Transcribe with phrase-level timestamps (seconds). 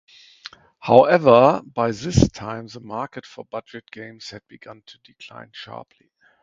[0.79, 6.09] However by this time the market for budget games had begun to decline sharply.